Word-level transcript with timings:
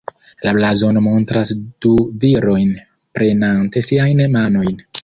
La 0.45 0.53
blazono 0.57 1.03
montras 1.07 1.51
du 1.87 1.93
virojn 2.25 2.75
prenante 3.21 3.89
siajn 3.91 4.27
manojn. 4.39 4.87